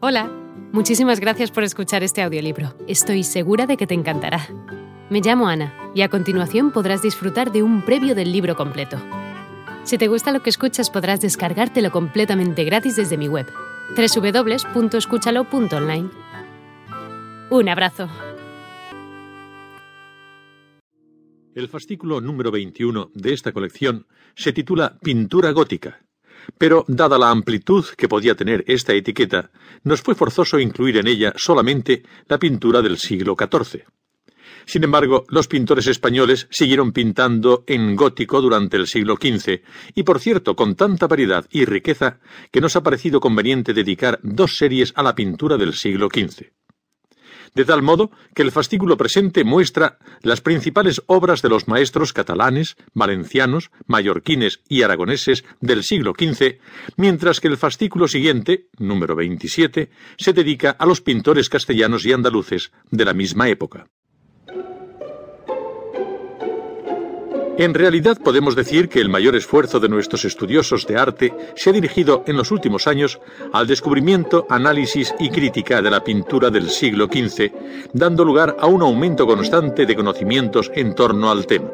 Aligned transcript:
Hola, 0.00 0.30
muchísimas 0.70 1.18
gracias 1.18 1.50
por 1.50 1.64
escuchar 1.64 2.04
este 2.04 2.22
audiolibro. 2.22 2.72
Estoy 2.86 3.24
segura 3.24 3.66
de 3.66 3.76
que 3.76 3.88
te 3.88 3.94
encantará. 3.94 4.46
Me 5.10 5.20
llamo 5.20 5.48
Ana 5.48 5.74
y 5.92 6.02
a 6.02 6.08
continuación 6.08 6.70
podrás 6.70 7.02
disfrutar 7.02 7.50
de 7.50 7.64
un 7.64 7.84
previo 7.84 8.14
del 8.14 8.30
libro 8.30 8.54
completo. 8.54 8.96
Si 9.82 9.98
te 9.98 10.06
gusta 10.06 10.30
lo 10.30 10.40
que 10.40 10.50
escuchas 10.50 10.88
podrás 10.88 11.20
descargártelo 11.20 11.90
completamente 11.90 12.62
gratis 12.62 12.94
desde 12.94 13.18
mi 13.18 13.26
web, 13.26 13.48
www.escúchalo.online. 13.96 16.10
Un 17.50 17.68
abrazo. 17.68 18.08
El 21.56 21.66
fascículo 21.66 22.20
número 22.20 22.52
21 22.52 23.10
de 23.14 23.32
esta 23.32 23.50
colección 23.50 24.06
se 24.36 24.52
titula 24.52 24.96
Pintura 25.00 25.50
gótica 25.50 25.98
pero, 26.56 26.84
dada 26.88 27.18
la 27.18 27.30
amplitud 27.30 27.84
que 27.96 28.08
podía 28.08 28.34
tener 28.34 28.64
esta 28.66 28.94
etiqueta, 28.94 29.50
nos 29.84 30.00
fue 30.00 30.14
forzoso 30.14 30.58
incluir 30.58 30.96
en 30.96 31.06
ella 31.06 31.32
solamente 31.36 32.02
la 32.28 32.38
pintura 32.38 32.80
del 32.80 32.98
siglo 32.98 33.36
XIV. 33.38 33.84
Sin 34.64 34.84
embargo, 34.84 35.24
los 35.28 35.48
pintores 35.48 35.86
españoles 35.86 36.46
siguieron 36.50 36.92
pintando 36.92 37.64
en 37.66 37.96
gótico 37.96 38.40
durante 38.40 38.76
el 38.76 38.86
siglo 38.86 39.16
XV, 39.16 39.62
y 39.94 40.02
por 40.02 40.20
cierto, 40.20 40.56
con 40.56 40.74
tanta 40.74 41.06
variedad 41.06 41.46
y 41.50 41.64
riqueza 41.64 42.20
que 42.50 42.60
nos 42.60 42.76
ha 42.76 42.82
parecido 42.82 43.20
conveniente 43.20 43.72
dedicar 43.72 44.20
dos 44.22 44.56
series 44.56 44.92
a 44.94 45.02
la 45.02 45.14
pintura 45.14 45.56
del 45.56 45.72
siglo 45.74 46.08
XV 46.12 46.52
de 47.58 47.64
tal 47.64 47.82
modo 47.82 48.12
que 48.36 48.42
el 48.42 48.52
fascículo 48.52 48.96
presente 48.96 49.42
muestra 49.42 49.98
las 50.22 50.40
principales 50.40 51.02
obras 51.06 51.42
de 51.42 51.48
los 51.48 51.66
maestros 51.66 52.12
catalanes, 52.12 52.76
valencianos, 52.94 53.72
mallorquines 53.88 54.60
y 54.68 54.82
aragoneses 54.82 55.44
del 55.60 55.82
siglo 55.82 56.12
XV, 56.16 56.60
mientras 56.96 57.40
que 57.40 57.48
el 57.48 57.56
fascículo 57.56 58.06
siguiente, 58.06 58.68
número 58.78 59.16
27, 59.16 59.90
se 60.18 60.32
dedica 60.32 60.70
a 60.70 60.86
los 60.86 61.00
pintores 61.00 61.48
castellanos 61.48 62.06
y 62.06 62.12
andaluces 62.12 62.70
de 62.92 63.04
la 63.04 63.12
misma 63.12 63.48
época. 63.48 63.88
En 67.58 67.74
realidad 67.74 68.18
podemos 68.22 68.54
decir 68.54 68.88
que 68.88 69.00
el 69.00 69.08
mayor 69.08 69.34
esfuerzo 69.34 69.80
de 69.80 69.88
nuestros 69.88 70.24
estudiosos 70.24 70.86
de 70.86 70.96
arte 70.96 71.34
se 71.56 71.70
ha 71.70 71.72
dirigido 71.72 72.22
en 72.28 72.36
los 72.36 72.52
últimos 72.52 72.86
años 72.86 73.18
al 73.52 73.66
descubrimiento, 73.66 74.46
análisis 74.48 75.12
y 75.18 75.28
crítica 75.28 75.82
de 75.82 75.90
la 75.90 76.04
pintura 76.04 76.50
del 76.50 76.70
siglo 76.70 77.06
XV, 77.06 77.50
dando 77.92 78.24
lugar 78.24 78.56
a 78.60 78.68
un 78.68 78.82
aumento 78.82 79.26
constante 79.26 79.86
de 79.86 79.96
conocimientos 79.96 80.70
en 80.72 80.94
torno 80.94 81.32
al 81.32 81.46
tema. 81.48 81.68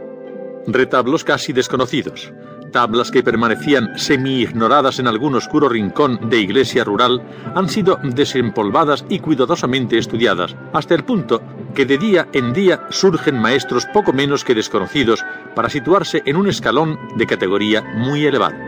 Retablos 0.66 1.22
casi 1.22 1.52
desconocidos, 1.52 2.32
tablas 2.74 3.12
que 3.12 3.22
permanecían 3.22 3.96
semi-ignoradas 3.96 4.98
en 4.98 5.06
algún 5.06 5.36
oscuro 5.36 5.68
rincón 5.68 6.18
de 6.28 6.40
iglesia 6.40 6.82
rural 6.82 7.22
han 7.54 7.68
sido 7.68 8.00
desempolvadas 8.02 9.04
y 9.08 9.20
cuidadosamente 9.20 9.96
estudiadas, 9.96 10.56
hasta 10.72 10.96
el 10.96 11.04
punto 11.04 11.40
que 11.72 11.86
de 11.86 11.98
día 11.98 12.26
en 12.32 12.52
día 12.52 12.84
surgen 12.90 13.38
maestros 13.38 13.86
poco 13.86 14.12
menos 14.12 14.42
que 14.42 14.56
desconocidos 14.56 15.24
para 15.54 15.70
situarse 15.70 16.24
en 16.26 16.34
un 16.34 16.48
escalón 16.48 16.98
de 17.16 17.28
categoría 17.28 17.80
muy 17.80 18.26
elevada. 18.26 18.58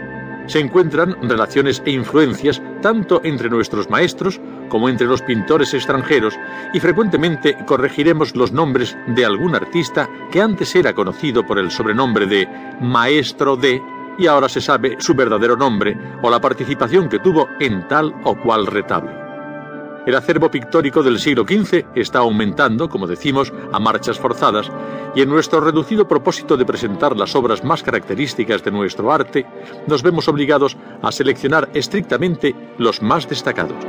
Se 0.46 0.60
encuentran 0.60 1.16
relaciones 1.28 1.82
e 1.84 1.90
influencias 1.90 2.62
tanto 2.80 3.20
entre 3.24 3.50
nuestros 3.50 3.90
maestros 3.90 4.40
como 4.68 4.88
entre 4.88 5.08
los 5.08 5.22
pintores 5.22 5.74
extranjeros 5.74 6.38
y 6.72 6.78
frecuentemente 6.78 7.56
corregiremos 7.66 8.36
los 8.36 8.52
nombres 8.52 8.96
de 9.08 9.24
algún 9.24 9.56
artista 9.56 10.08
que 10.30 10.40
antes 10.40 10.76
era 10.76 10.92
conocido 10.92 11.44
por 11.44 11.58
el 11.58 11.72
sobrenombre 11.72 12.26
de 12.26 12.48
maestro 12.80 13.56
de 13.56 13.82
y 14.18 14.26
ahora 14.26 14.48
se 14.48 14.60
sabe 14.60 14.96
su 14.98 15.14
verdadero 15.14 15.56
nombre 15.56 15.96
o 16.22 16.30
la 16.30 16.40
participación 16.40 17.08
que 17.08 17.18
tuvo 17.18 17.48
en 17.60 17.86
tal 17.88 18.14
o 18.24 18.36
cual 18.36 18.66
retablo. 18.66 19.26
El 20.06 20.14
acervo 20.14 20.48
pictórico 20.48 21.02
del 21.02 21.18
siglo 21.18 21.42
XV 21.42 21.84
está 21.96 22.20
aumentando, 22.20 22.88
como 22.88 23.08
decimos, 23.08 23.52
a 23.72 23.80
marchas 23.80 24.20
forzadas, 24.20 24.70
y 25.16 25.22
en 25.22 25.28
nuestro 25.28 25.60
reducido 25.60 26.06
propósito 26.06 26.56
de 26.56 26.64
presentar 26.64 27.16
las 27.16 27.34
obras 27.34 27.64
más 27.64 27.82
características 27.82 28.62
de 28.62 28.70
nuestro 28.70 29.10
arte, 29.10 29.44
nos 29.88 30.04
vemos 30.04 30.28
obligados 30.28 30.76
a 31.02 31.10
seleccionar 31.10 31.70
estrictamente 31.74 32.54
los 32.78 33.02
más 33.02 33.28
destacados. 33.28 33.84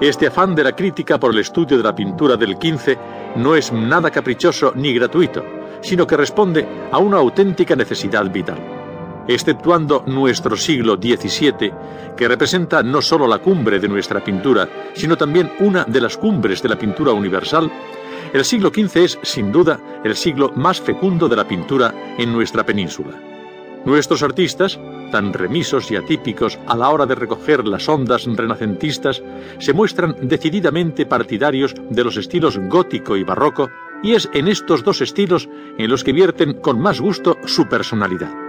Este 0.00 0.28
afán 0.28 0.54
de 0.54 0.62
la 0.64 0.76
crítica 0.76 1.18
por 1.18 1.32
el 1.32 1.40
estudio 1.40 1.76
de 1.78 1.82
la 1.82 1.94
pintura 1.96 2.36
del 2.36 2.54
XV 2.54 2.96
no 3.36 3.56
es 3.56 3.72
nada 3.72 4.08
caprichoso 4.08 4.72
ni 4.76 4.94
gratuito, 4.94 5.44
sino 5.80 6.06
que 6.06 6.16
responde 6.16 6.64
a 6.92 6.98
una 6.98 7.16
auténtica 7.16 7.74
necesidad 7.74 8.30
vital 8.30 8.81
exceptuando 9.28 10.04
nuestro 10.06 10.56
siglo 10.56 10.96
XVII, 10.96 11.72
que 12.16 12.28
representa 12.28 12.82
no 12.82 13.02
sólo 13.02 13.26
la 13.26 13.38
cumbre 13.38 13.78
de 13.78 13.88
nuestra 13.88 14.22
pintura, 14.22 14.68
sino 14.94 15.16
también 15.16 15.52
una 15.60 15.84
de 15.84 16.00
las 16.00 16.16
cumbres 16.16 16.62
de 16.62 16.68
la 16.68 16.78
pintura 16.78 17.12
universal, 17.12 17.70
el 18.32 18.44
siglo 18.46 18.70
XV 18.70 18.96
es, 18.96 19.18
sin 19.22 19.52
duda, 19.52 19.78
el 20.04 20.16
siglo 20.16 20.52
más 20.54 20.80
fecundo 20.80 21.28
de 21.28 21.36
la 21.36 21.46
pintura 21.46 21.94
en 22.16 22.32
nuestra 22.32 22.64
península. 22.64 23.20
Nuestros 23.84 24.22
artistas, 24.22 24.80
tan 25.10 25.34
remisos 25.34 25.90
y 25.90 25.96
atípicos 25.96 26.58
a 26.66 26.76
la 26.76 26.88
hora 26.88 27.04
de 27.04 27.14
recoger 27.14 27.66
las 27.66 27.88
ondas 27.90 28.24
renacentistas, 28.24 29.22
se 29.58 29.74
muestran 29.74 30.16
decididamente 30.22 31.04
partidarios 31.04 31.74
de 31.90 32.04
los 32.04 32.16
estilos 32.16 32.58
gótico 32.58 33.16
y 33.16 33.24
barroco, 33.24 33.70
y 34.02 34.14
es 34.14 34.30
en 34.32 34.48
estos 34.48 34.82
dos 34.82 35.02
estilos 35.02 35.48
en 35.76 35.90
los 35.90 36.02
que 36.02 36.12
vierten 36.12 36.54
con 36.54 36.80
más 36.80 37.00
gusto 37.00 37.36
su 37.44 37.68
personalidad. 37.68 38.41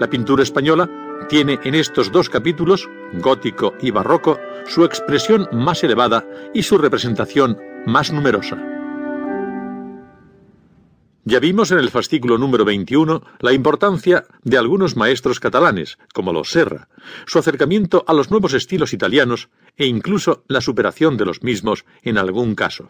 La 0.00 0.08
pintura 0.08 0.42
española 0.42 0.88
tiene 1.28 1.60
en 1.62 1.74
estos 1.74 2.10
dos 2.10 2.30
capítulos, 2.30 2.88
gótico 3.12 3.74
y 3.82 3.90
barroco, 3.90 4.40
su 4.66 4.82
expresión 4.82 5.46
más 5.52 5.84
elevada 5.84 6.26
y 6.54 6.62
su 6.62 6.78
representación 6.78 7.58
más 7.84 8.10
numerosa. 8.10 8.56
Ya 11.24 11.38
vimos 11.38 11.70
en 11.70 11.78
el 11.78 11.90
fascículo 11.90 12.38
número 12.38 12.64
21 12.64 13.22
la 13.40 13.52
importancia 13.52 14.24
de 14.42 14.56
algunos 14.56 14.96
maestros 14.96 15.38
catalanes, 15.38 15.98
como 16.14 16.32
los 16.32 16.50
Serra, 16.50 16.88
su 17.26 17.38
acercamiento 17.38 18.02
a 18.06 18.14
los 18.14 18.30
nuevos 18.30 18.54
estilos 18.54 18.94
italianos 18.94 19.50
e 19.76 19.84
incluso 19.84 20.44
la 20.48 20.62
superación 20.62 21.18
de 21.18 21.26
los 21.26 21.42
mismos 21.42 21.84
en 22.02 22.16
algún 22.16 22.54
caso. 22.54 22.88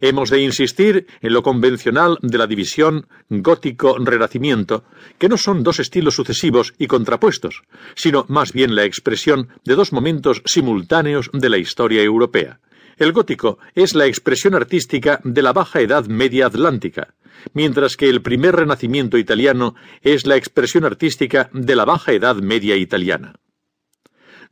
Hemos 0.00 0.30
de 0.30 0.40
insistir 0.40 1.06
en 1.20 1.32
lo 1.32 1.42
convencional 1.42 2.18
de 2.22 2.38
la 2.38 2.46
división 2.46 3.06
gótico-renacimiento, 3.28 4.84
que 5.18 5.28
no 5.28 5.36
son 5.36 5.62
dos 5.62 5.80
estilos 5.80 6.14
sucesivos 6.14 6.74
y 6.78 6.86
contrapuestos, 6.86 7.62
sino 7.94 8.26
más 8.28 8.52
bien 8.52 8.74
la 8.74 8.84
expresión 8.84 9.48
de 9.64 9.74
dos 9.74 9.92
momentos 9.92 10.42
simultáneos 10.44 11.30
de 11.32 11.48
la 11.48 11.58
historia 11.58 12.02
europea. 12.02 12.60
El 12.98 13.12
gótico 13.12 13.58
es 13.74 13.94
la 13.94 14.06
expresión 14.06 14.54
artística 14.54 15.20
de 15.22 15.42
la 15.42 15.52
Baja 15.52 15.80
Edad 15.80 16.06
Media 16.06 16.46
Atlántica, 16.46 17.14
mientras 17.52 17.96
que 17.96 18.08
el 18.08 18.22
primer 18.22 18.56
renacimiento 18.56 19.18
italiano 19.18 19.74
es 20.02 20.26
la 20.26 20.36
expresión 20.36 20.84
artística 20.84 21.50
de 21.52 21.76
la 21.76 21.84
Baja 21.84 22.12
Edad 22.12 22.36
Media 22.36 22.76
italiana. 22.76 23.34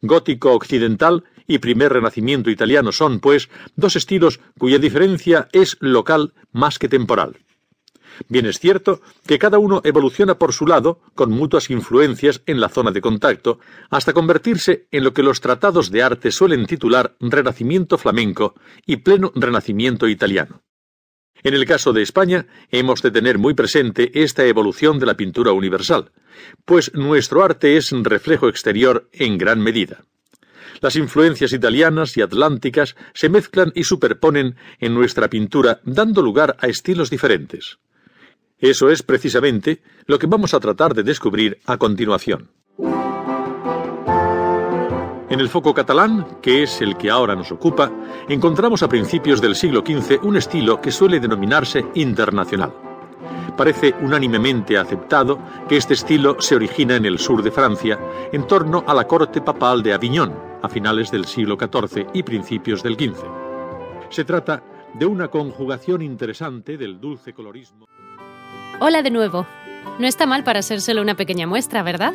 Gótico 0.06 0.52
occidental 0.52 1.24
y 1.46 1.58
primer 1.58 1.92
renacimiento 1.92 2.50
italiano 2.50 2.92
son, 2.92 3.20
pues, 3.20 3.48
dos 3.74 3.96
estilos 3.96 4.38
cuya 4.58 4.78
diferencia 4.78 5.48
es 5.52 5.78
local 5.80 6.34
más 6.52 6.78
que 6.78 6.90
temporal. 6.90 7.38
Bien 8.28 8.44
es 8.44 8.58
cierto 8.58 9.00
que 9.26 9.38
cada 9.38 9.58
uno 9.58 9.80
evoluciona 9.82 10.38
por 10.38 10.52
su 10.52 10.66
lado, 10.66 11.00
con 11.14 11.30
mutuas 11.30 11.70
influencias 11.70 12.42
en 12.44 12.60
la 12.60 12.68
zona 12.68 12.90
de 12.90 13.00
contacto, 13.00 13.58
hasta 13.88 14.12
convertirse 14.12 14.86
en 14.90 15.04
lo 15.04 15.14
que 15.14 15.22
los 15.22 15.40
tratados 15.40 15.90
de 15.90 16.02
arte 16.02 16.30
suelen 16.30 16.66
titular 16.66 17.16
Renacimiento 17.18 17.96
flamenco 17.96 18.54
y 18.84 18.96
pleno 18.96 19.32
Renacimiento 19.34 20.06
italiano. 20.06 20.63
En 21.42 21.54
el 21.54 21.66
caso 21.66 21.92
de 21.92 22.02
España, 22.02 22.46
hemos 22.70 23.02
de 23.02 23.10
tener 23.10 23.38
muy 23.38 23.54
presente 23.54 24.22
esta 24.22 24.44
evolución 24.46 24.98
de 24.98 25.06
la 25.06 25.16
pintura 25.16 25.52
universal, 25.52 26.10
pues 26.64 26.92
nuestro 26.94 27.44
arte 27.44 27.76
es 27.76 27.92
un 27.92 28.04
reflejo 28.04 28.48
exterior 28.48 29.08
en 29.12 29.36
gran 29.36 29.60
medida. 29.60 30.04
Las 30.80 30.96
influencias 30.96 31.52
italianas 31.52 32.16
y 32.16 32.22
atlánticas 32.22 32.96
se 33.14 33.28
mezclan 33.28 33.72
y 33.74 33.84
superponen 33.84 34.56
en 34.80 34.94
nuestra 34.94 35.28
pintura, 35.28 35.80
dando 35.84 36.22
lugar 36.22 36.56
a 36.60 36.66
estilos 36.66 37.10
diferentes. 37.10 37.78
Eso 38.58 38.90
es 38.90 39.02
precisamente 39.02 39.82
lo 40.06 40.18
que 40.18 40.26
vamos 40.26 40.54
a 40.54 40.60
tratar 40.60 40.94
de 40.94 41.02
descubrir 41.02 41.58
a 41.66 41.76
continuación. 41.76 42.50
En 45.34 45.40
el 45.40 45.48
foco 45.48 45.74
catalán, 45.74 46.38
que 46.40 46.62
es 46.62 46.80
el 46.80 46.96
que 46.96 47.10
ahora 47.10 47.34
nos 47.34 47.50
ocupa, 47.50 47.90
encontramos 48.28 48.84
a 48.84 48.88
principios 48.88 49.40
del 49.40 49.56
siglo 49.56 49.82
XV 49.84 50.20
un 50.22 50.36
estilo 50.36 50.80
que 50.80 50.92
suele 50.92 51.18
denominarse 51.18 51.84
internacional 51.94 52.72
parece 53.56 53.94
unánimemente 54.00 54.78
aceptado 54.78 55.40
que 55.68 55.76
este 55.76 55.94
estilo 55.94 56.40
se 56.40 56.54
origina 56.54 56.94
en 56.94 57.04
el 57.04 57.18
sur 57.18 57.42
de 57.42 57.50
Francia, 57.50 57.98
en 58.32 58.46
torno 58.46 58.84
a 58.86 58.94
la 58.94 59.08
corte 59.08 59.40
papal 59.40 59.82
de 59.82 59.92
Aviñón, 59.92 60.34
a 60.62 60.68
finales 60.68 61.10
del 61.10 61.24
siglo 61.24 61.56
XIV 61.58 62.06
y 62.12 62.22
principios 62.22 62.82
del 62.84 62.94
XV. 62.94 63.24
Se 64.10 64.24
trata 64.24 64.62
de 64.94 65.06
una 65.06 65.28
conjugación 65.28 66.02
interesante 66.02 66.76
del 66.76 67.00
dulce 67.00 67.32
colorismo. 67.32 67.86
Hola 68.78 69.02
de 69.02 69.10
nuevo. 69.10 69.46
No 69.98 70.06
está 70.06 70.26
mal 70.26 70.44
para 70.44 70.62
ser 70.62 70.80
solo 70.80 71.02
una 71.02 71.16
pequeña 71.16 71.46
muestra, 71.48 71.82
¿verdad? 71.82 72.14